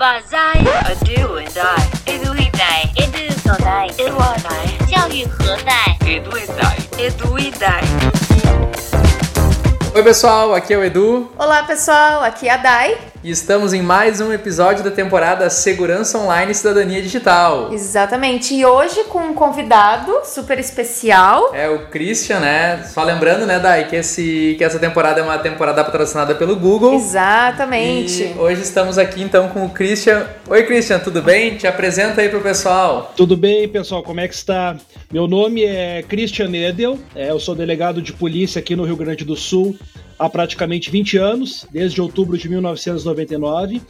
[0.00, 6.76] 把在 a do and I edu e dai edu 所在 edu 我来教育何在 edu e dai
[6.98, 7.82] edu e dai
[9.94, 13.09] Oi pessoal, aqui é o Edu Olá pessoal, aqui é a Dai.
[13.23, 17.71] e estamos em mais um episódio da temporada Segurança Online e Cidadania Digital.
[17.71, 18.55] Exatamente.
[18.55, 21.53] E hoje com um convidado super especial.
[21.53, 22.83] É o Christian, né?
[22.83, 26.95] Só lembrando, né, Dai, que, esse, que essa temporada é uma temporada patrocinada pelo Google.
[26.95, 28.23] Exatamente.
[28.23, 30.25] E hoje estamos aqui então com o Christian.
[30.49, 31.57] Oi Christian, tudo bem?
[31.57, 33.13] Te apresenta aí pro pessoal.
[33.15, 34.01] Tudo bem, pessoal?
[34.01, 34.75] Como é que está?
[35.13, 39.25] Meu nome é Christian Edel, é, eu sou delegado de polícia aqui no Rio Grande
[39.25, 39.77] do Sul
[40.21, 42.47] há praticamente 20 anos, desde outubro de
[43.13, 43.81] 1999.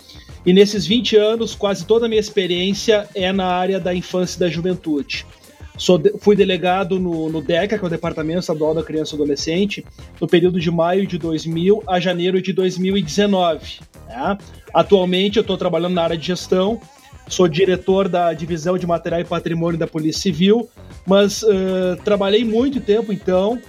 [0.45, 4.39] E nesses 20 anos, quase toda a minha experiência é na área da infância e
[4.39, 5.25] da juventude.
[6.01, 9.85] De- fui delegado no, no DECA, que é o Departamento Estadual da Criança e Adolescente,
[10.19, 13.79] no período de maio de 2000 a janeiro de 2019.
[14.07, 14.37] né?
[14.73, 16.79] Atualmente eu estou trabalhando na área de gestão,
[17.27, 20.69] sou diretor da divisão de material e patrimônio da Polícia Civil,
[21.05, 23.59] mas eh, trabalhei muito tempo então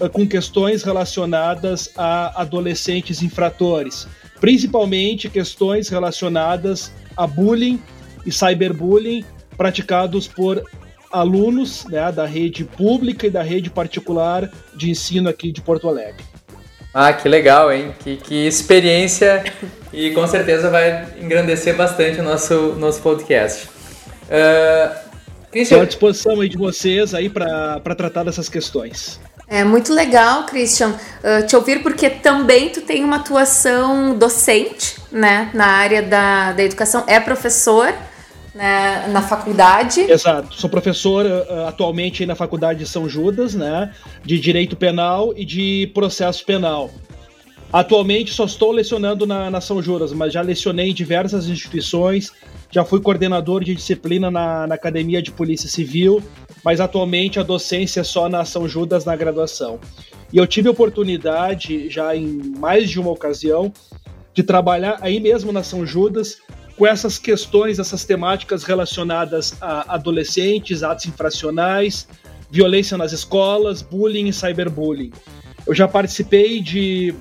[0.00, 4.08] eh, com questões relacionadas a adolescentes infratores,
[4.40, 7.80] principalmente questões relacionadas a bullying
[8.24, 9.24] e cyberbullying
[9.56, 10.64] praticados por
[11.12, 16.24] alunos né, da rede pública e da rede particular de ensino aqui de Porto Alegre.
[16.94, 17.94] Ah, que legal, hein?
[18.02, 19.44] Que, que experiência
[19.92, 23.68] e com certeza vai engrandecer bastante o nosso, nosso podcast.
[24.30, 25.10] Ah,
[25.52, 29.20] Estou à disposição aí de vocês aí para tratar dessas questões.
[29.52, 35.50] É muito legal, Christian, uh, te ouvir porque também tu tem uma atuação docente, né,
[35.52, 37.92] na área da, da educação, é professor
[38.54, 40.02] né, na faculdade.
[40.02, 40.54] Exato.
[40.54, 43.92] Sou professor uh, atualmente na Faculdade de São Judas, né,
[44.24, 46.88] de Direito Penal e de Processo Penal.
[47.72, 52.32] Atualmente só estou lecionando na, na São Judas, mas já lecionei em diversas instituições,
[52.70, 56.22] já fui coordenador de disciplina na, na Academia de Polícia Civil,
[56.64, 59.78] mas atualmente a docência é só na São Judas na graduação.
[60.32, 63.72] E eu tive oportunidade, já em mais de uma ocasião,
[64.32, 66.38] de trabalhar aí mesmo na São Judas
[66.76, 72.08] com essas questões, essas temáticas relacionadas a adolescentes, atos infracionais,
[72.50, 75.12] violência nas escolas, bullying e cyberbullying.
[75.66, 77.14] Eu já participei de,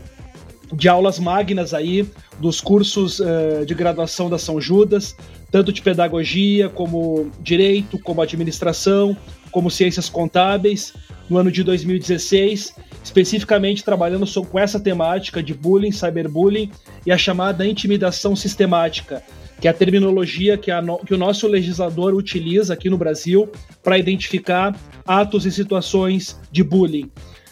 [0.71, 2.09] de aulas magnas aí
[2.39, 5.15] dos cursos eh, de graduação da São Judas,
[5.51, 9.15] tanto de pedagogia, como direito, como administração,
[9.51, 10.93] como ciências contábeis,
[11.29, 16.71] no ano de 2016, especificamente trabalhando com essa temática de bullying, cyberbullying
[17.05, 19.23] e a chamada intimidação sistemática,
[19.61, 23.49] que é a terminologia que, a no- que o nosso legislador utiliza aqui no Brasil
[23.83, 27.11] para identificar atos e situações de bullying.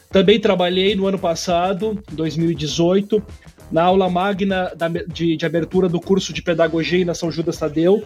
[0.10, 3.22] Também trabalhei no ano passado, 2018,
[3.72, 8.04] na aula magna da- de, de abertura do curso de pedagogia na São Judas Tadeu,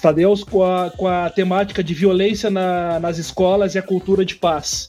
[0.00, 4.36] Tadeus, com a, com a temática de violência na- nas escolas e a cultura de
[4.36, 4.88] paz.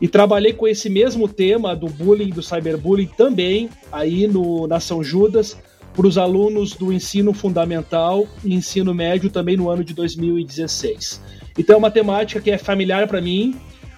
[0.00, 5.02] E trabalhei com esse mesmo tema do bullying, do cyberbullying também aí no, na São
[5.02, 5.56] Judas,
[5.94, 11.20] para os alunos do ensino fundamental e ensino médio também no ano de 2016.
[11.58, 13.56] Então é uma temática que é familiar para mim,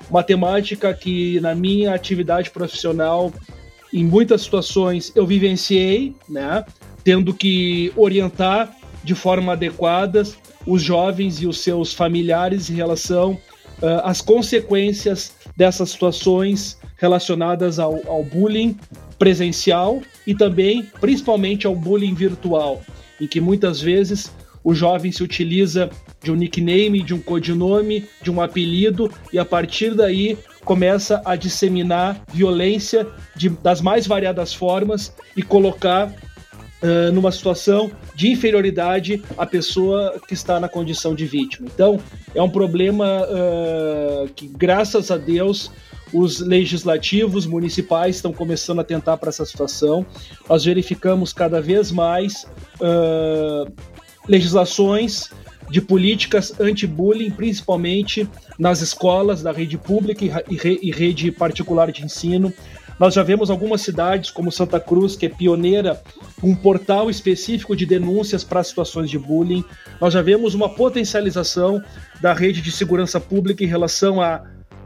[0.08, 3.32] uma temática que na minha atividade profissional,
[3.92, 6.64] em muitas situações, eu vivenciei, né?
[7.02, 10.22] Tendo que orientar de forma adequada
[10.66, 13.38] os jovens e os seus familiares em relação
[13.82, 18.76] ah, às consequências dessas situações relacionadas ao, ao bullying
[19.18, 22.82] presencial e também, principalmente, ao bullying virtual,
[23.20, 24.30] em que muitas vezes
[24.62, 25.90] o jovem se utiliza
[26.22, 30.36] de um nickname, de um codinome, de um apelido e a partir daí
[30.68, 36.12] começa a disseminar violência de- das mais variadas formas e colocar
[36.82, 41.66] ah, numa situação de inferioridade a pessoa que está na condição de vítima.
[41.74, 41.98] Então,
[42.34, 45.70] é um problema ah, que, graças a Deus,
[46.12, 50.04] os legislativos municipais estão começando a tentar para essa situação.
[50.48, 52.46] Nós verificamos cada vez mais
[52.80, 53.64] ah,
[54.28, 55.30] legislações
[55.70, 58.28] de políticas anti-bullying, principalmente
[58.58, 62.52] nas escolas da rede pública e rede particular de ensino.
[62.98, 66.02] Nós já vemos algumas cidades, como Santa Cruz, que é pioneira,
[66.40, 69.64] com um portal específico de denúncias para situações de bullying.
[70.00, 71.80] Nós já vemos uma potencialização
[72.20, 74.42] da rede de segurança pública em relação a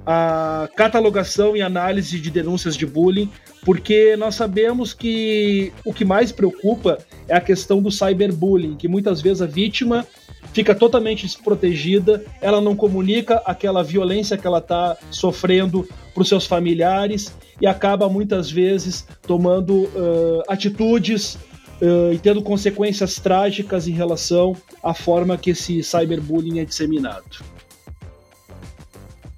[0.07, 3.31] a catalogação e análise de denúncias de bullying,
[3.65, 9.21] porque nós sabemos que o que mais preocupa é a questão do cyberbullying, que muitas
[9.21, 10.07] vezes a vítima
[10.53, 16.47] fica totalmente desprotegida, ela não comunica aquela violência que ela está sofrendo para os seus
[16.47, 21.35] familiares e acaba muitas vezes tomando uh, atitudes
[21.81, 27.52] uh, e tendo consequências trágicas em relação à forma que esse cyberbullying é disseminado.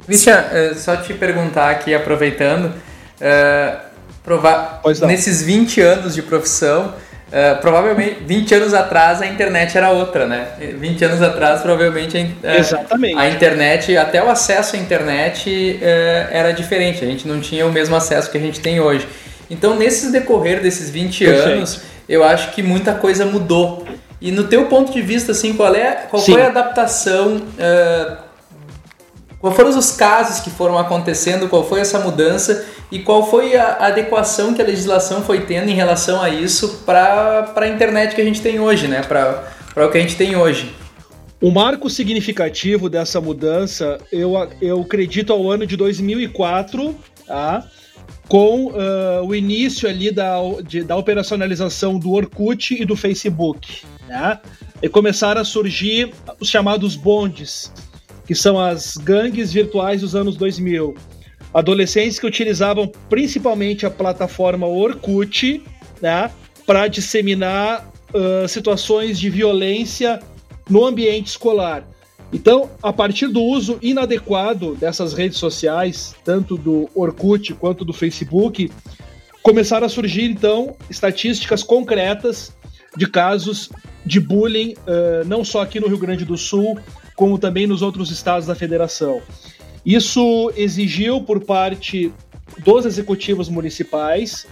[0.07, 3.79] Christian, uh, só te perguntar aqui, aproveitando, uh,
[4.23, 6.95] provar, nesses 20 anos de profissão,
[7.35, 10.51] Uh, provavelmente 20 anos atrás a internet era outra, né?
[10.79, 15.85] 20 anos atrás, provavelmente a, a internet, até o acesso à internet uh,
[16.31, 19.09] era diferente, a gente não tinha o mesmo acesso que a gente tem hoje.
[19.51, 21.49] Então, nesses decorrer desses 20 Perfeito.
[21.49, 23.85] anos, eu acho que muita coisa mudou.
[24.21, 28.17] E no teu ponto de vista, assim, qual, é, qual foi a adaptação uh,
[29.45, 31.51] Quais foram os casos que foram acontecendo?
[31.51, 32.65] Qual foi essa mudança?
[32.91, 37.53] E qual foi a adequação que a legislação foi tendo em relação a isso para
[37.55, 39.03] a internet que a gente tem hoje, né?
[39.03, 39.45] Para
[39.87, 40.75] o que a gente tem hoje?
[41.43, 44.33] O marco significativo dessa mudança, eu,
[44.63, 46.97] eu acredito ao ano de 2004,
[47.27, 47.69] tá?
[48.27, 53.83] com uh, o início ali da, de, da operacionalização do Orkut e do Facebook.
[54.09, 54.41] Né?
[54.83, 57.71] E começaram a surgir os chamados bondes,
[58.27, 60.95] que são as gangues virtuais dos anos 2000.
[61.53, 65.63] Adolescentes que utilizavam principalmente a plataforma Orkut
[66.01, 66.31] né,
[66.67, 70.21] para disseminar uh, situações de violência
[70.69, 71.87] no ambiente escolar.
[72.33, 78.71] Então, a partir do uso inadequado dessas redes sociais, tanto do Orkut quanto do Facebook,
[79.43, 82.53] começaram a surgir então estatísticas concretas
[82.97, 83.71] de casos
[84.05, 86.79] de bullying, uh, não só aqui no Rio Grande do Sul,
[87.15, 89.23] como também nos outros estados da federação.
[89.85, 92.13] Isso exigiu por parte
[92.65, 94.47] dos executivos municipais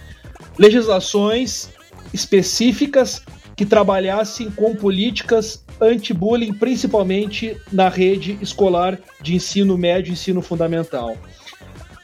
[0.57, 1.69] legislações
[2.13, 3.23] específicas
[3.55, 11.17] que trabalhassem com políticas anti-bullying, principalmente na rede escolar de ensino médio e ensino fundamental.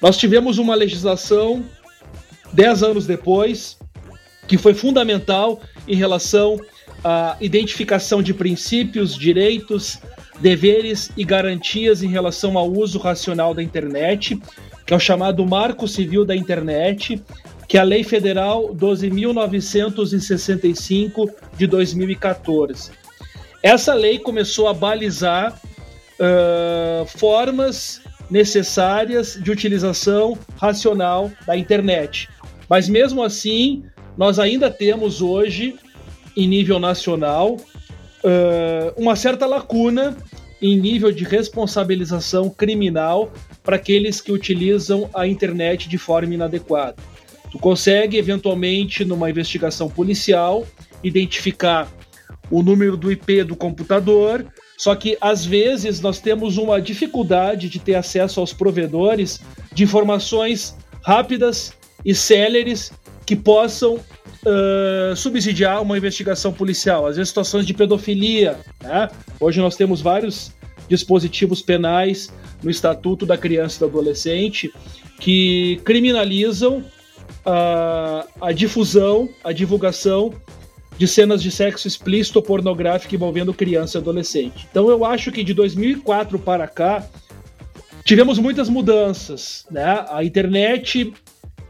[0.01, 1.63] Nós tivemos uma legislação,
[2.53, 3.77] dez anos depois,
[4.47, 6.59] que foi fundamental em relação
[7.03, 9.99] à identificação de princípios, direitos,
[10.39, 14.41] deveres e garantias em relação ao uso racional da internet,
[14.85, 17.21] que é o chamado Marco Civil da Internet,
[17.67, 22.91] que é a Lei Federal 12.965 de 2014.
[23.61, 25.61] Essa lei começou a balizar
[26.19, 32.29] uh, formas necessárias de utilização racional da internet.
[32.69, 33.83] Mas mesmo assim,
[34.17, 35.75] nós ainda temos hoje,
[36.39, 37.57] em nível nacional,
[38.23, 40.15] uh, uma certa lacuna
[40.61, 43.31] em nível de responsabilização criminal
[43.63, 46.95] para aqueles que utilizam a internet de forma inadequada.
[47.51, 50.65] Tu consegue, eventualmente, numa investigação policial,
[51.03, 51.91] identificar
[52.49, 54.45] o número do IP do computador,
[54.77, 59.41] só que às vezes nós temos uma dificuldade de ter acesso aos provedores
[59.73, 61.73] de informações rápidas
[62.05, 62.91] e céleres
[63.25, 63.99] que possam
[64.45, 68.59] uh, subsidiar uma investigação policial, às vezes situações de pedofilia.
[68.81, 69.09] Né?
[69.39, 70.51] Hoje nós temos vários
[70.87, 72.31] dispositivos penais
[72.63, 74.73] no Estatuto da Criança e do Adolescente
[75.19, 76.83] que criminalizam
[77.45, 80.33] a, a difusão, a divulgação
[80.97, 84.67] de cenas de sexo explícito ou pornográfico envolvendo criança e adolescente.
[84.69, 87.07] Então eu acho que de 2004 para cá
[88.03, 90.05] tivemos muitas mudanças, né?
[90.09, 91.13] A internet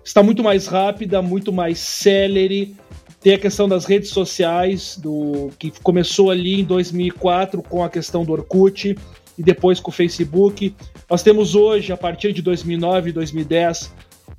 [0.04, 2.76] está muito mais rápida, muito mais célere.
[3.22, 8.24] Tem a questão das redes sociais, do que começou ali em 2004 com a questão
[8.24, 8.98] do Orkut
[9.38, 10.74] e depois com o Facebook.
[11.10, 13.94] Nós temos hoje, a partir de 2009 e 2010,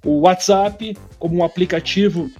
[0.04, 2.30] o WhatsApp como um aplicativo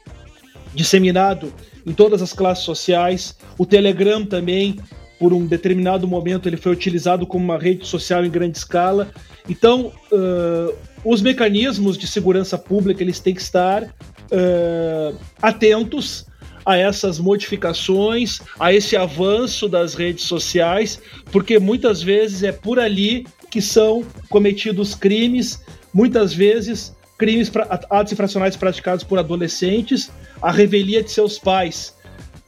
[0.75, 1.53] disseminado
[1.87, 3.37] em todas as classes sociais.
[3.59, 4.79] O Telegram também,
[5.19, 9.11] por um determinado momento, ele foi utilizado como uma rede social em grande escala.
[9.49, 16.27] Então, uh, os mecanismos de segurança pública eles têm que estar uh, atentos
[16.65, 21.01] a essas modificações, a esse avanço das redes sociais,
[21.33, 25.61] porque muitas vezes é por ali que são cometidos crimes,
[25.93, 27.51] muitas vezes crimes,
[27.91, 31.95] atos infracionais praticados por adolescentes, a revelia de seus pais.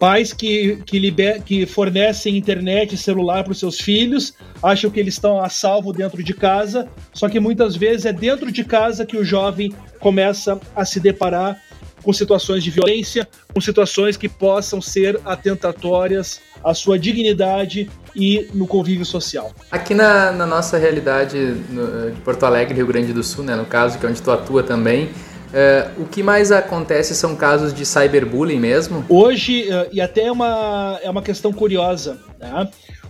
[0.02, 4.99] Pais que, que, liber, que fornecem internet e celular para os seus filhos, acham que
[4.99, 9.06] eles estão a salvo dentro de casa, só que muitas vezes é dentro de casa
[9.06, 11.56] que o jovem começa a se deparar
[12.02, 18.66] com situações de violência, com situações que possam ser atentatórias à sua dignidade e no
[18.66, 19.52] convívio social.
[19.71, 21.38] Aqui na, na nossa realidade
[21.71, 24.32] no, de Porto Alegre, Rio Grande do Sul, né, no caso, que é onde tu
[24.32, 25.11] atua também,
[25.52, 29.04] é, o que mais acontece são casos de cyberbullying mesmo?
[29.09, 32.68] Hoje, uh, e até é uma, é uma questão curiosa, né?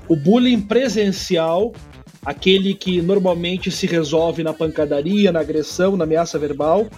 [0.08, 1.72] o bullying presencial,
[2.25, 6.88] aquele que normalmente se resolve na pancadaria, na agressão, na ameaça verbal,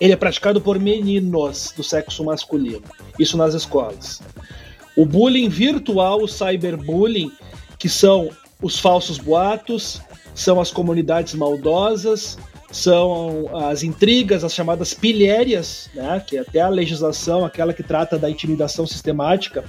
[0.00, 2.82] ele é praticado por meninos do sexo masculino.
[3.18, 4.22] Isso nas escolas.
[4.96, 7.32] O bullying virtual, o cyberbullying,
[7.78, 8.30] que são
[8.62, 10.00] os falsos boatos,
[10.34, 12.38] são as comunidades maldosas,
[12.70, 18.18] são as intrigas, as chamadas pilhérias, né, que é até a legislação, aquela que trata
[18.18, 19.64] da intimidação sistemática,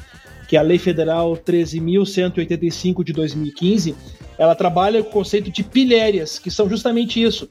[0.47, 3.95] que é a Lei Federal 13.185 de 2015,
[4.37, 7.49] ela trabalha com o conceito de pilhérias, que são justamente isso.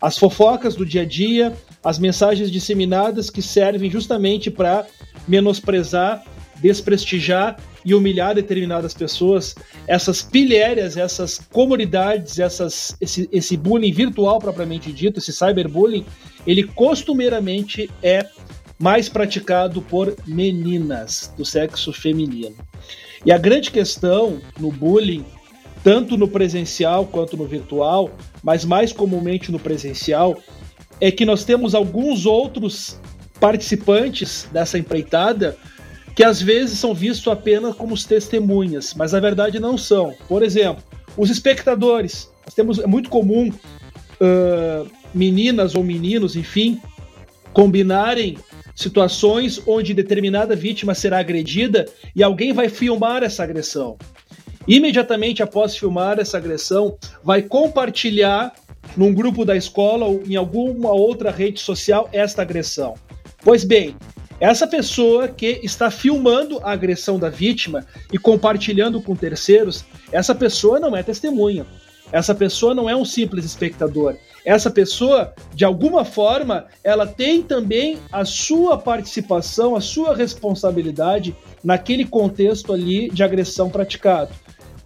[0.00, 4.86] As fofocas do dia a dia, as mensagens disseminadas que servem justamente para
[5.26, 6.22] menosprezar,
[6.56, 9.54] desprestigiar e humilhar determinadas pessoas,
[9.86, 16.06] essas pilhérias, essas comunidades, essas, esse, esse bullying virtual propriamente dito, esse cyberbullying,
[16.46, 18.26] ele costumeiramente é
[18.78, 22.56] mais praticado por meninas do sexo feminino.
[23.24, 25.24] E a grande questão no bullying,
[25.82, 28.10] tanto no presencial quanto no virtual,
[28.42, 30.36] mas mais comumente no presencial,
[31.00, 32.98] é que nós temos alguns outros
[33.40, 35.56] participantes dessa empreitada
[36.14, 40.14] que às vezes são vistos apenas como testemunhas, mas na verdade não são.
[40.28, 40.82] Por exemplo,
[41.16, 42.30] os espectadores.
[42.44, 46.80] Nós temos, é muito comum uh, meninas ou meninos, enfim,
[47.52, 48.36] combinarem
[48.74, 53.96] situações onde determinada vítima será agredida e alguém vai filmar essa agressão.
[54.66, 58.52] Imediatamente após filmar essa agressão, vai compartilhar
[58.96, 62.94] num grupo da escola ou em alguma outra rede social esta agressão.
[63.42, 63.94] Pois bem,
[64.44, 70.78] essa pessoa que está filmando a agressão da vítima e compartilhando com terceiros, essa pessoa
[70.78, 71.64] não é testemunha.
[72.12, 74.14] Essa pessoa não é um simples espectador.
[74.44, 81.34] Essa pessoa, de alguma forma, ela tem também a sua participação, a sua responsabilidade
[81.64, 84.30] naquele contexto ali de agressão praticado.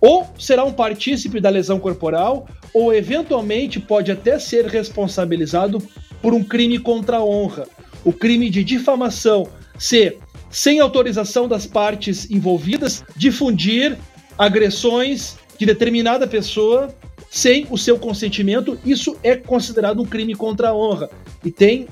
[0.01, 5.83] Ou será um partícipe da lesão corporal, ou eventualmente pode até ser responsabilizado
[6.23, 7.67] por um crime contra a honra,
[8.05, 10.17] o crime de difamação, se,
[10.51, 13.97] sem autorização das partes envolvidas, difundir
[14.37, 16.95] agressões de determinada pessoa
[17.31, 21.11] sem o seu consentimento, isso é considerado um crime contra a honra.
[21.45, 21.87] E tem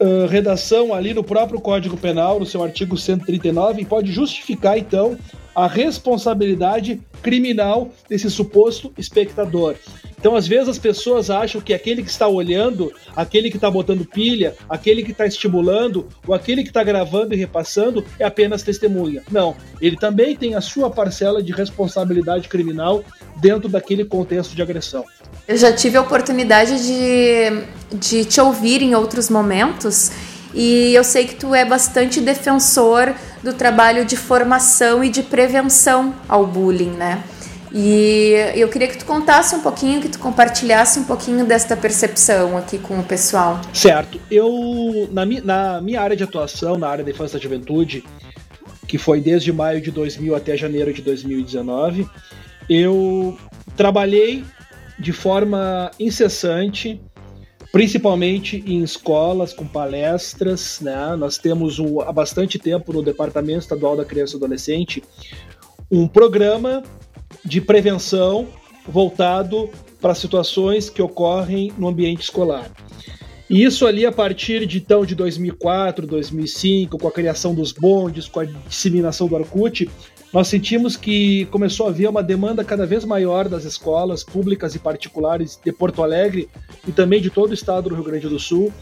[0.00, 5.16] uh, redação ali no próprio Código Penal, no seu artigo 139, e pode justificar, então,
[5.58, 9.74] a responsabilidade criminal desse suposto espectador.
[10.16, 14.04] Então, às vezes, as pessoas acham que aquele que está olhando, aquele que está botando
[14.04, 19.24] pilha, aquele que está estimulando, ou aquele que está gravando e repassando é apenas testemunha.
[19.32, 23.02] Não, ele também tem a sua parcela de responsabilidade criminal
[23.40, 25.04] dentro daquele contexto de agressão.
[25.46, 30.12] Eu já tive a oportunidade de, de te ouvir em outros momentos
[30.58, 36.12] e eu sei que tu é bastante defensor do trabalho de formação e de prevenção
[36.28, 37.22] ao bullying, né?
[37.72, 42.56] E eu queria que tu contasse um pouquinho, que tu compartilhasse um pouquinho desta percepção
[42.56, 43.60] aqui com o pessoal.
[43.72, 44.20] Certo.
[44.28, 48.02] Eu, na, mi, na minha área de atuação, na área da infância e juventude,
[48.88, 52.04] que foi desde maio de 2000 até janeiro de 2019,
[52.68, 53.38] eu
[53.76, 54.42] trabalhei
[54.98, 57.00] de forma incessante,
[57.72, 60.80] principalmente em escolas, com palestras.
[60.80, 61.16] Né?
[61.16, 65.02] Nós temos um, há bastante tempo no Departamento Estadual da Criança e Adolescente
[65.90, 66.82] um programa
[67.44, 68.46] de prevenção
[68.86, 69.70] voltado
[70.00, 72.70] para situações que ocorrem no ambiente escolar.
[73.50, 78.28] E isso ali a partir de então de 2004, 2005, com a criação dos bondes,
[78.28, 79.88] com a disseminação do Arcute,
[80.32, 84.78] nós sentimos que começou a haver uma demanda cada vez maior das escolas públicas e
[84.78, 86.48] particulares de Porto Alegre
[86.86, 88.72] e também de todo o estado do Rio Grande do Sul,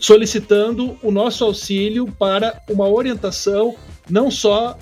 [0.00, 3.74] solicitando o nosso auxílio para uma orientação
[4.08, 4.78] não só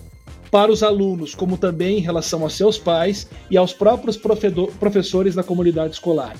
[0.51, 5.43] para os alunos, como também em relação aos seus pais e aos próprios professores da
[5.43, 6.37] comunidade escolar.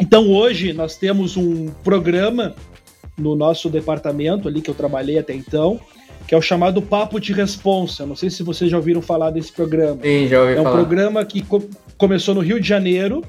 [0.00, 2.56] Então hoje nós temos um programa
[3.16, 5.80] no nosso departamento ali que eu trabalhei até então,
[6.26, 8.06] que é o chamado Papo de Responsa.
[8.06, 9.98] Não sei se vocês já ouviram falar desse programa.
[10.02, 10.76] Sim, já ouvi É um falar.
[10.76, 11.62] programa que co
[11.96, 13.22] começou no Rio de Janeiro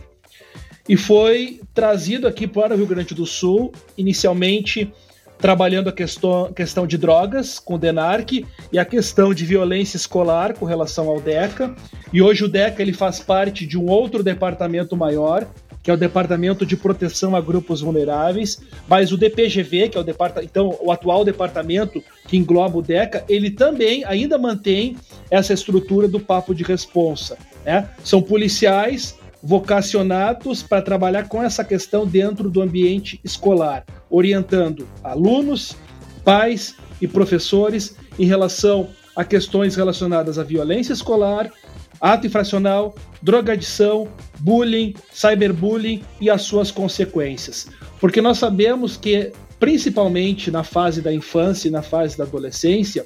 [0.88, 4.92] e foi trazido aqui para o Rio Grande do Sul, inicialmente
[5.38, 10.54] trabalhando a questão, questão de drogas com o DENARC e a questão de violência escolar
[10.54, 11.76] com relação ao DECA.
[12.14, 15.46] E hoje o DECA ele faz parte de um outro departamento maior,
[15.86, 20.04] que é o Departamento de Proteção a Grupos Vulneráveis, mas o DPGV, que é o
[20.04, 24.98] departamento, então o atual departamento que engloba o DECA, ele também ainda mantém
[25.30, 27.38] essa estrutura do papo de responsa.
[27.64, 27.88] Né?
[28.04, 35.78] São policiais vocacionados para trabalhar com essa questão dentro do ambiente escolar, orientando alunos,
[36.24, 41.52] pais e professores em relação a questões relacionadas à violência escolar,
[42.00, 44.08] ato infracional, drogadição,
[44.40, 47.68] bullying, cyberbullying e as suas consequências.
[48.00, 53.06] Porque nós sabemos que principalmente na fase da infância e na fase da adolescência,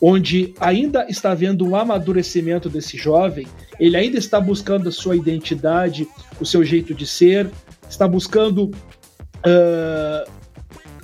[0.00, 3.46] onde ainda está havendo um amadurecimento desse jovem,
[3.78, 6.08] ele ainda está buscando a sua identidade,
[6.40, 7.48] o seu jeito de ser,
[7.88, 10.30] está buscando uh,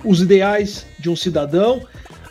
[0.04, 1.80] os ideais de um cidadão.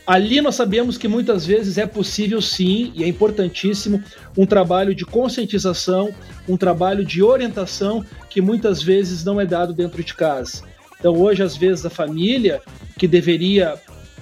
[0.08, 4.02] Ali nós sabemos que muitas vezes é possível sim, e é importantíssimo,
[4.38, 6.16] um trabalho de conscientização,
[6.48, 10.64] um trabalho de orientação que muitas vezes não é dado dentro de casa.
[10.98, 12.62] Então, hoje, às vezes, a família
[12.98, 13.76] que deveria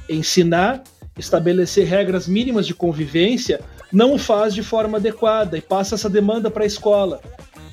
[0.10, 0.84] ensinar,
[1.20, 3.62] estabelecer regras mínimas de convivência,
[3.94, 7.22] não o faz de forma adequada e passa essa demanda para a escola.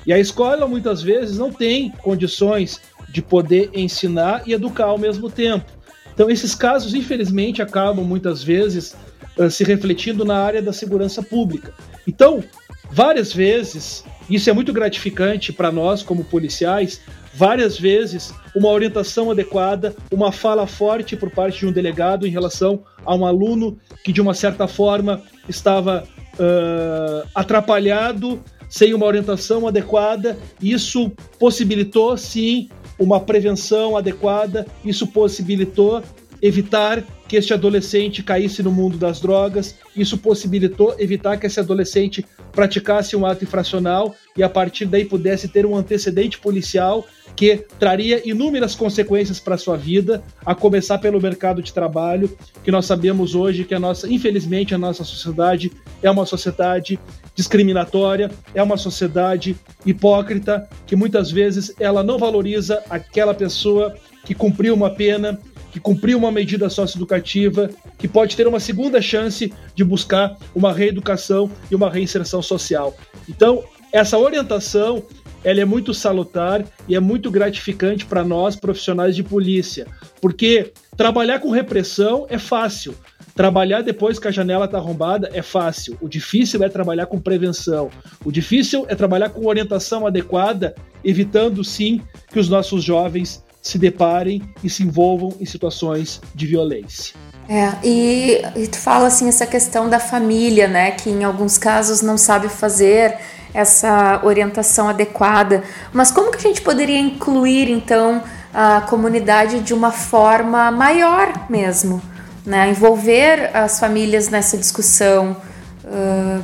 [0.05, 2.79] E a escola, muitas vezes, não tem condições
[3.09, 5.65] de poder ensinar e educar ao mesmo tempo.
[6.13, 8.95] Então, esses casos, infelizmente, acabam muitas vezes
[9.37, 11.73] uh, se refletindo na área da segurança pública.
[12.07, 12.43] Então,
[12.91, 17.01] várias vezes, isso é muito gratificante para nós, como policiais,
[17.33, 22.83] várias vezes uma orientação adequada, uma fala forte por parte de um delegado em relação
[23.03, 26.03] a um aluno que de uma certa forma estava
[26.35, 28.39] uh, atrapalhado,
[28.69, 30.37] sem uma orientação adequada.
[30.61, 36.01] Isso possibilitou sim uma prevenção adequada, isso possibilitou
[36.41, 42.25] evitar que este adolescente caísse no mundo das drogas, isso possibilitou evitar que esse adolescente
[42.51, 48.21] praticasse um ato infracional e a partir daí pudesse ter um antecedente policial que traria
[48.29, 52.29] inúmeras consequências para sua vida, a começar pelo mercado de trabalho,
[52.63, 55.71] que nós sabemos hoje que a nossa, infelizmente, a nossa sociedade
[56.01, 56.99] é uma sociedade
[57.35, 64.73] discriminatória, é uma sociedade hipócrita, que muitas vezes ela não valoriza aquela pessoa que cumpriu
[64.73, 65.39] uma pena,
[65.71, 71.49] que cumpriu uma medida socioeducativa, que pode ter uma segunda chance de buscar uma reeducação
[71.71, 72.95] e uma reinserção social.
[73.27, 75.03] Então, essa orientação
[75.43, 79.85] ela é muito salutar e é muito gratificante para nós profissionais de polícia,
[80.21, 82.95] porque trabalhar com repressão é fácil.
[83.35, 85.97] Trabalhar depois que a janela está arrombada é fácil.
[85.99, 87.89] O difícil é trabalhar com prevenção.
[88.23, 94.41] O difícil é trabalhar com orientação adequada, evitando sim que os nossos jovens se deparem
[94.63, 97.15] e se envolvam em situações de violência.
[97.49, 102.01] É, e, e tu fala assim essa questão da família, né, que em alguns casos
[102.01, 103.17] não sabe fazer
[103.53, 105.63] essa orientação adequada.
[105.91, 112.01] Mas como que a gente poderia incluir então a comunidade de uma forma maior mesmo,
[112.45, 112.69] né?
[112.69, 115.35] Envolver as famílias nessa discussão,
[115.83, 116.43] uh,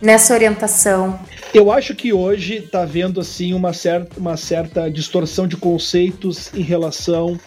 [0.00, 1.18] nessa orientação.
[1.52, 6.62] Eu acho que hoje está havendo assim uma certa, uma certa distorção de conceitos em
[6.62, 7.38] relação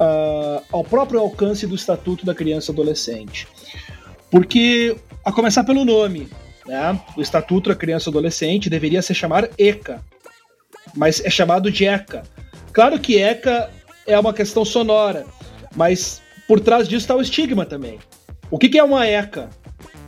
[0.00, 3.46] uh, ao próprio alcance do Estatuto da Criança e Adolescente.
[4.30, 6.28] Porque, a começar pelo nome,
[6.66, 10.02] né, o Estatuto da Criança e Adolescente deveria se chamar ECA,
[10.94, 12.22] mas é chamado de ECA.
[12.72, 13.70] Claro que ECA
[14.06, 15.24] é uma questão sonora,
[15.74, 17.98] mas por trás disso está o estigma também.
[18.50, 19.50] O que, que é uma ECA?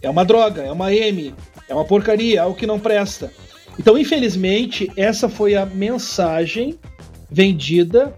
[0.01, 1.35] É uma droga, é uma M,
[1.68, 3.33] é uma porcaria, é algo que não presta.
[3.79, 6.79] Então, infelizmente, essa foi a mensagem
[7.31, 8.14] vendida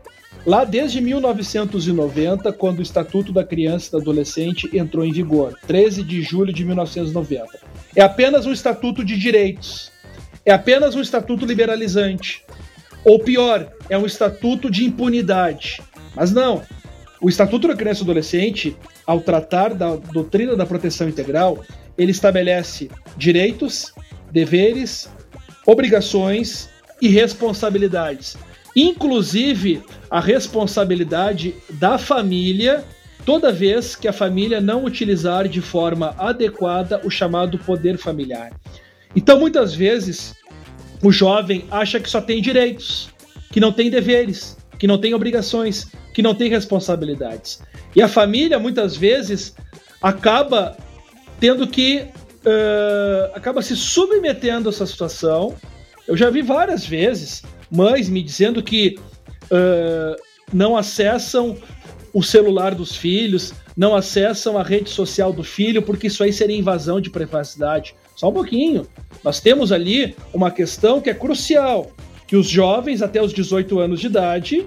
[0.47, 6.03] lá desde 1990, quando o Estatuto da Criança e do Adolescente entrou em vigor, 13
[6.03, 7.59] de julho de 1990.
[7.95, 9.91] É apenas um estatuto de direitos.
[10.45, 12.45] É apenas um estatuto liberalizante.
[13.05, 15.83] Ou pior, é um estatuto de impunidade.
[16.15, 16.63] Mas não.
[17.21, 21.63] O Estatuto da Criança e Adolescente, ao tratar da doutrina da proteção integral,
[21.99, 23.93] ele estabelece direitos,
[24.33, 25.11] deveres,
[25.67, 28.37] obrigações e responsabilidades.
[28.75, 32.85] Inclusive a responsabilidade da família
[33.25, 38.51] toda vez que a família não utilizar de forma adequada o chamado poder familiar.
[39.15, 40.35] Então, muitas vezes,
[41.03, 43.11] o jovem acha que só tem direitos,
[43.53, 47.61] que não tem deveres, que não tem obrigações, que não tem responsabilidades.
[47.95, 49.55] E a família, muitas vezes,
[50.03, 50.77] acaba
[51.39, 52.07] tendo que.
[52.41, 55.55] Uh, acaba se submetendo a essa situação.
[56.09, 58.99] Eu já vi várias vezes mães me dizendo que
[59.45, 60.21] uh,
[60.53, 61.57] não acessam
[62.13, 66.57] o celular dos filhos, não acessam a rede social do filho, porque isso aí seria
[66.57, 67.95] invasão de privacidade.
[68.17, 68.87] Só um pouquinho.
[69.23, 71.93] Nós temos ali uma questão que é crucial,
[72.27, 74.67] que os jovens até os 18 anos de idade,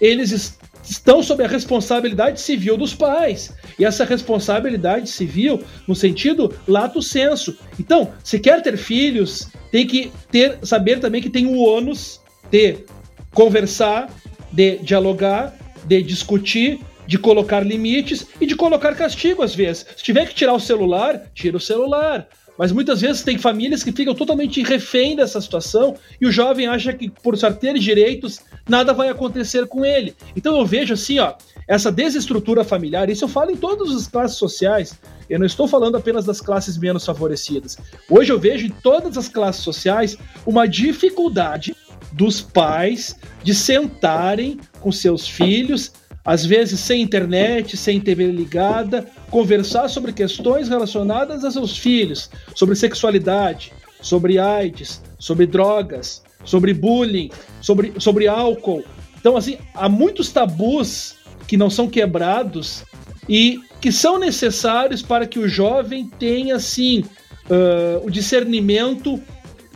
[0.00, 3.52] eles estão sob a responsabilidade civil dos pais.
[3.78, 7.56] E essa responsabilidade civil, no sentido lato senso.
[7.78, 12.84] Então, se quer ter filhos, tem que ter saber também que tem o ônus de
[13.32, 14.10] conversar,
[14.50, 19.86] de dialogar, de discutir, de colocar limites e de colocar castigo às vezes.
[19.96, 22.28] Se tiver que tirar o celular, tira o celular.
[22.58, 26.92] Mas muitas vezes tem famílias que ficam totalmente refém dessa situação e o jovem acha
[26.92, 30.14] que, por só ter direitos, nada vai acontecer com ele.
[30.36, 31.34] Então eu vejo assim, ó,
[31.66, 35.96] essa desestrutura familiar, isso eu falo em todas as classes sociais, eu não estou falando
[35.96, 37.78] apenas das classes menos favorecidas.
[38.10, 41.74] Hoje eu vejo em todas as classes sociais uma dificuldade
[42.12, 45.92] dos pais de sentarem com seus filhos,
[46.24, 52.76] às vezes sem internet, sem TV ligada, conversar sobre questões relacionadas a seus filhos, sobre
[52.76, 57.30] sexualidade, sobre AIDS, sobre drogas, sobre bullying,
[57.60, 58.84] sobre, sobre álcool.
[59.18, 62.84] Então, assim, há muitos tabus que não são quebrados
[63.28, 67.04] e que são necessários para que o jovem tenha, assim,
[67.46, 69.20] uh, o discernimento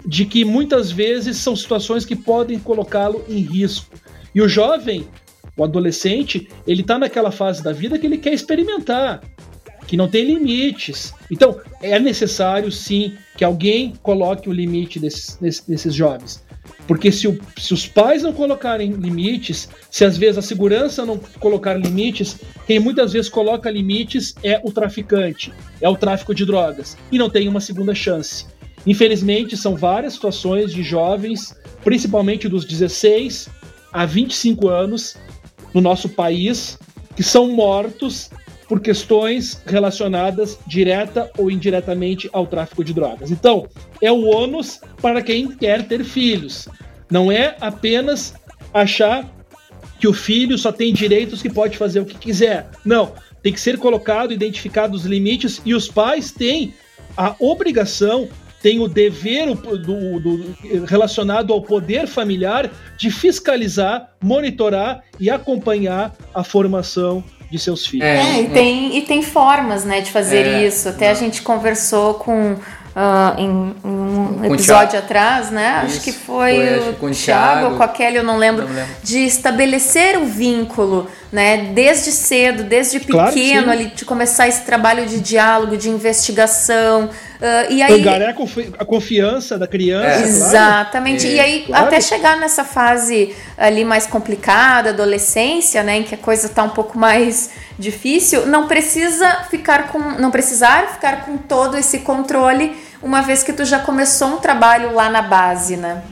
[0.05, 3.97] de que muitas vezes são situações que podem colocá-lo em risco.
[4.35, 5.09] E o jovem,
[5.57, 9.23] o adolescente, ele está naquela fase da vida que ele quer experimentar,
[9.87, 11.15] que não tem limites.
[11.31, 16.45] Então, é necessário sim que alguém coloque o limite desses, desses jovens.
[16.87, 21.19] Porque se, o, se, os pais não colocarem limites, se às vezes a segurança não
[21.41, 26.97] colocar limites, quem muitas vezes coloca limites é o traficante, é o tráfico de drogas,
[27.11, 28.47] e não tem uma segunda chance.
[28.87, 33.49] Infelizmente, são várias situações de jovens, principalmente dos 16
[33.93, 35.17] a 25 anos,
[35.77, 36.79] no nosso país,
[37.15, 38.31] que são mortos
[38.67, 43.31] por questões relacionadas direta ou indiretamente ao tráfico de drogas.
[43.31, 43.69] Então,
[44.01, 46.67] é o ônus para quem quer ter filhos.
[47.11, 48.33] Não é apenas
[48.73, 49.31] achar
[50.01, 52.71] que o filho só tem direitos que pode fazer o que quiser.
[52.83, 53.13] Não,
[53.43, 56.73] tem que ser colocado, identificado os limites e os pais têm
[57.19, 58.31] a obrigação
[58.63, 66.43] tem o dever do, do, relacionado ao poder familiar de fiscalizar, monitorar e acompanhar a
[66.43, 68.07] formação de seus filhos.
[68.07, 70.89] É, é e, tem, e tem formas né, de fazer é, isso.
[70.89, 71.13] Até não.
[71.13, 72.57] a gente conversou com
[72.97, 75.85] Uh, em, em, um episódio atrás, né?
[75.85, 78.39] Isso, acho que foi, foi acho o com Thiago ou com a Kelly, eu não
[78.39, 81.73] lembro, não lembro, de estabelecer o vínculo, né?
[81.75, 87.07] Desde cedo, desde pequeno, claro ali, de começar esse trabalho de diálogo, de investigação.
[87.07, 88.35] Uh, e aí, Angariar
[88.79, 90.07] a confiança da criança.
[90.07, 90.23] É.
[90.23, 91.23] Exatamente.
[91.23, 91.37] Claro.
[91.37, 91.87] E aí, claro.
[91.87, 95.99] até chegar nessa fase ali mais complicada, adolescência, né?
[95.99, 99.99] Em que a coisa tá um pouco mais difícil, não precisa ficar com.
[99.99, 104.95] não precisar ficar com todo esse controle uma vez que tu já começou um trabalho
[104.95, 106.03] lá na base, né?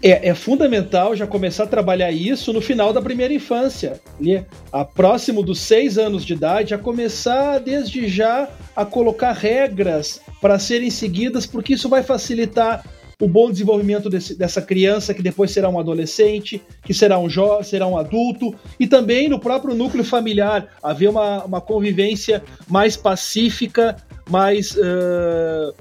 [0.00, 4.00] É, é, fundamental já começar a trabalhar isso no final da primeira infância.
[4.20, 4.46] Né?
[4.70, 10.58] A próximo dos seis anos de idade, a começar desde já a colocar regras para
[10.58, 12.84] serem seguidas, porque isso vai facilitar
[13.20, 17.64] o bom desenvolvimento desse, dessa criança, que depois será um adolescente, que será um jovem,
[17.64, 23.96] será um adulto, e também no próprio núcleo familiar, haver uma, uma convivência mais pacífica,
[24.30, 24.76] mais.
[24.76, 25.74] Uh,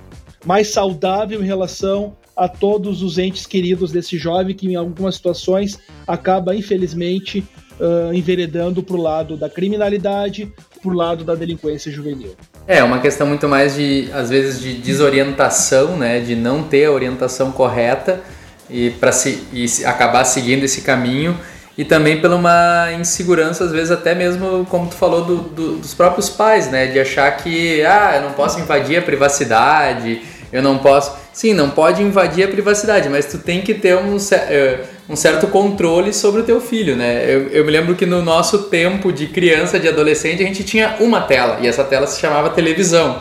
[0.45, 5.79] mais saudável em relação a todos os entes queridos desse jovem que, em algumas situações,
[6.07, 7.43] acaba, infelizmente,
[7.79, 12.35] uh, enveredando para o lado da criminalidade, para o lado da delinquência juvenil.
[12.67, 16.19] É, uma questão muito mais de, às vezes, de desorientação, né?
[16.19, 18.21] De não ter a orientação correta
[18.69, 21.37] e para se, e acabar seguindo esse caminho
[21.77, 25.93] e também pela uma insegurança, às vezes até mesmo, como tu falou, do, do, dos
[25.93, 26.87] próprios pais, né?
[26.87, 31.11] De achar que, ah, eu não posso invadir a privacidade, eu não posso.
[31.33, 34.79] Sim, não pode invadir a privacidade, mas tu tem que ter um, eh,
[35.09, 37.23] um certo controle sobre o teu filho, né?
[37.27, 40.95] Eu, eu me lembro que no nosso tempo de criança, de adolescente, a gente tinha
[40.99, 43.19] uma tela, e essa tela se chamava televisão.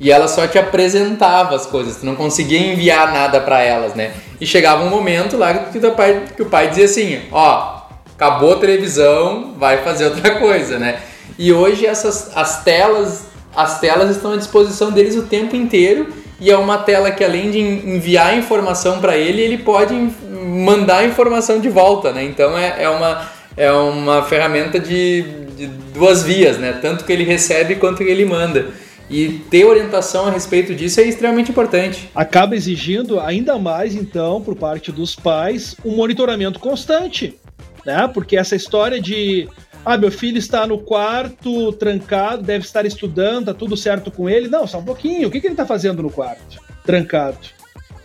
[0.00, 4.12] E ela só te apresentava as coisas, tu não conseguia enviar nada para elas, né?
[4.40, 7.82] E chegava um momento lá que o, pai, que o pai dizia assim: ó,
[8.14, 10.98] acabou a televisão, vai fazer outra coisa, né?
[11.38, 16.50] E hoje essas as telas, as telas estão à disposição deles o tempo inteiro e
[16.50, 21.70] é uma tela que além de enviar informação para ele, ele pode mandar informação de
[21.70, 22.22] volta, né?
[22.22, 25.22] Então é, é, uma, é uma ferramenta de,
[25.56, 26.78] de duas vias, né?
[26.82, 28.66] Tanto que ele recebe quanto que ele manda.
[29.08, 32.10] E ter orientação a respeito disso é extremamente importante.
[32.14, 37.38] Acaba exigindo ainda mais, então, por parte dos pais, um monitoramento constante,
[37.86, 38.06] né?
[38.12, 39.48] Porque essa história de
[39.84, 44.48] ah, meu filho está no quarto, trancado, deve estar estudando, tá tudo certo com ele.
[44.48, 45.28] Não, só um pouquinho.
[45.28, 46.58] O que, que ele está fazendo no quarto?
[46.84, 47.38] Trancado.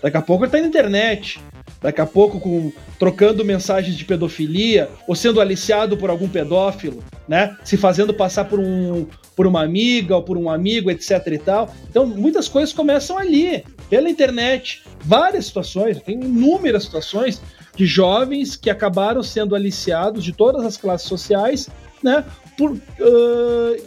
[0.02, 1.40] Daqui a pouco ele está na internet.
[1.82, 7.56] Daqui a pouco com, trocando mensagens de pedofilia ou sendo aliciado por algum pedófilo, né?
[7.64, 11.74] Se fazendo passar por, um, por uma amiga ou por um amigo, etc e tal.
[11.90, 14.84] Então, muitas coisas começam ali, pela internet.
[15.00, 17.42] Várias situações, tem inúmeras situações
[17.80, 21.70] de jovens que acabaram sendo aliciados de todas as classes sociais,
[22.04, 22.26] né?
[22.58, 22.80] Por, uh,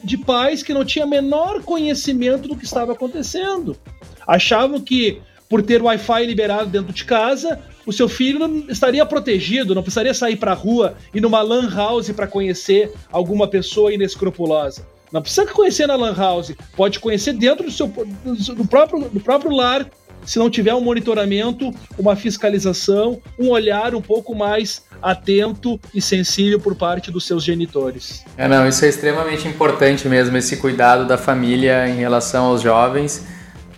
[0.03, 3.77] de pais que não tinham menor conhecimento do que estava acontecendo.
[4.27, 9.83] Achavam que por ter Wi-Fi liberado dentro de casa, o seu filho estaria protegido, não
[9.83, 14.87] precisaria sair para a rua e numa lan house para conhecer alguma pessoa inescrupulosa.
[15.13, 19.55] Não precisa conhecer na lan house, pode conhecer dentro do seu do próprio, do próprio
[19.55, 19.87] lar,
[20.25, 26.61] se não tiver um monitoramento, uma fiscalização, um olhar um pouco mais atento e sensível
[26.61, 28.25] por parte dos seus genitores.
[28.37, 33.27] É, não, isso é extremamente importante mesmo, esse cuidado da família em relação aos jovens,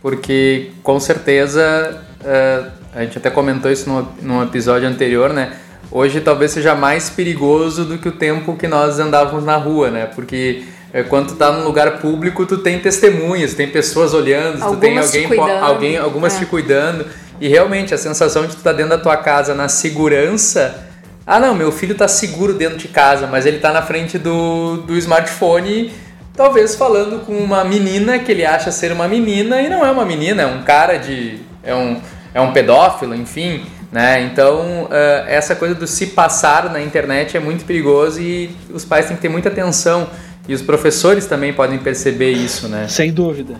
[0.02, 5.56] porque com certeza, uh, a gente até comentou isso no, num episódio anterior, né?
[5.90, 10.06] Hoje talvez seja mais perigoso do que o tempo que nós andávamos na rua, né?
[10.06, 14.70] Porque é, quando tu tá num lugar público, tu tem testemunhas, tem pessoas olhando, algumas
[14.70, 16.38] tu tem alguém, cuidando, alguém algumas é.
[16.38, 17.06] te cuidando.
[17.40, 20.86] E realmente a sensação de tu estar tá dentro da tua casa na segurança.
[21.26, 24.76] Ah, não, meu filho tá seguro dentro de casa, mas ele tá na frente do,
[24.86, 25.92] do smartphone,
[26.32, 30.06] talvez falando com uma menina que ele acha ser uma menina e não é uma
[30.06, 31.40] menina, é um cara de.
[31.64, 32.00] é um,
[32.32, 33.66] é um pedófilo, enfim.
[33.90, 34.22] Né?
[34.22, 39.06] Então, uh, essa coisa do se passar na internet é muito perigoso e os pais
[39.06, 40.08] têm que ter muita atenção
[40.48, 42.86] e os professores também podem perceber isso, né?
[42.88, 43.54] Sem dúvida.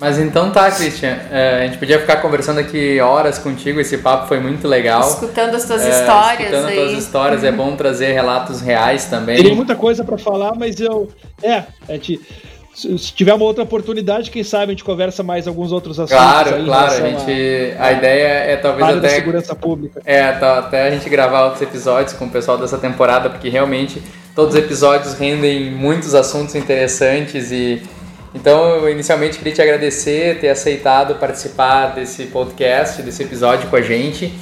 [0.00, 1.16] Mas então tá, Christian.
[1.28, 5.00] É, a gente podia ficar conversando aqui horas contigo, esse papo foi muito legal.
[5.08, 6.78] Escutando as tuas É, histórias escutando aí.
[6.78, 9.36] as tuas histórias, é bom trazer relatos reais também.
[9.38, 11.08] Teria muita coisa para falar, mas eu.
[11.42, 12.20] É, a gente,
[12.78, 16.22] se tiver uma outra oportunidade, quem sabe a gente conversa mais alguns outros assuntos.
[16.22, 16.92] Claro, aí claro.
[16.92, 20.00] A, gente, à- a ideia é talvez da até segurança pública.
[20.04, 24.00] É, tá, até a gente gravar outros episódios com o pessoal dessa temporada, porque realmente
[24.34, 27.82] todos os episódios rendem muitos assuntos interessantes e
[28.34, 33.82] então eu inicialmente queria te agradecer ter aceitado participar desse podcast, desse episódio com a
[33.82, 34.32] gente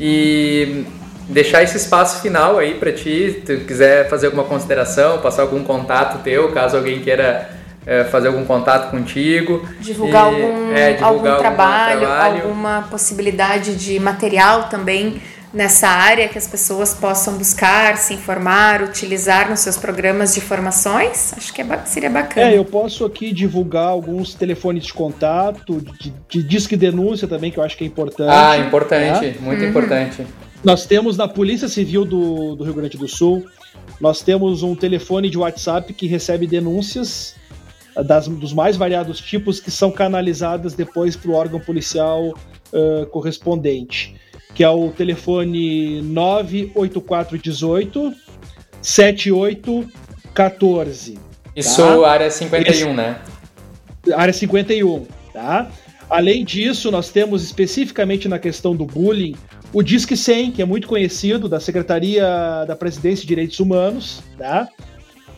[0.00, 0.84] e
[1.28, 5.62] deixar esse espaço final aí para ti, se tu quiser fazer alguma consideração, passar algum
[5.62, 7.55] contato teu, caso alguém queira
[7.86, 9.66] eh, fazer algum contato contigo.
[9.78, 12.42] Divulgar, E, algum, é, divulgar algum algum trabalho, trabalho.
[12.42, 15.20] alguma possibilidade de material também
[15.54, 21.32] nessa área que as pessoas possam buscar, se informar, utilizar nos seus programas de formações?
[21.34, 22.50] Acho que é seria bacana.
[22.50, 27.58] É, eu posso aqui divulgar alguns telefones de contato, de, de disque denúncia também, que
[27.58, 28.30] eu acho que é importante.
[28.30, 29.34] Ah, importante, né?
[29.40, 30.26] muito importante.
[30.62, 33.46] Nós temos na Polícia Civil do, do Rio Grande do Sul,
[34.00, 37.34] nós temos um telefone de WhatsApp que recebe denúncias
[38.02, 42.34] das, dos mais variados tipos que são canalizadas depois para o órgão policial
[42.72, 44.14] ah, correspondente,
[44.54, 48.12] que é o telefone 98418
[48.82, 51.18] 7814.
[51.54, 52.10] Isso, Tá.
[52.10, 53.18] área 51, né?
[54.14, 55.70] área 51, tá?
[56.08, 59.34] Além disso, nós temos especificamente na questão do bullying
[59.72, 64.68] o Disque 100, que é muito conhecido da Secretaria da Presidência e Direitos Humanos, tá?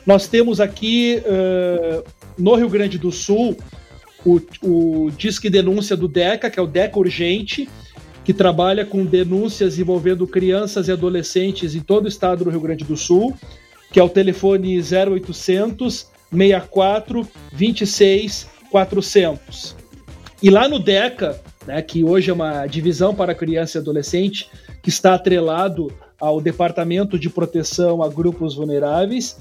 [0.05, 2.01] Nós temos aqui ãh,
[2.37, 3.57] no Rio Grande do Sul
[4.25, 7.67] o, o Disque Denúncia do DECA, que é o DECA Urgente,
[8.23, 12.83] que trabalha com denúncias envolvendo crianças e adolescentes em todo o estado do Rio Grande
[12.83, 13.35] do Sul,
[13.91, 19.75] que é o telefone 0800 64 26 400.
[20.41, 24.49] E lá no DECA, né, que hoje é uma divisão para criança e adolescente,
[24.81, 29.37] que está atrelado ao Departamento de Proteção a Grupos Vulneráveis,